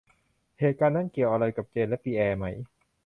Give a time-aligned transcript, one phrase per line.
[0.59, 2.45] เหตุการณ์นั้นเกี่ยวอะไรกับเจนและปิแอร์ไหม